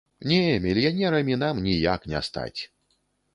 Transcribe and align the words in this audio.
Не, 0.29 0.59
мільянерамі 0.63 1.37
нам 1.43 1.61
ніяк 1.67 2.09
не 2.15 2.23
стаць! 2.31 2.57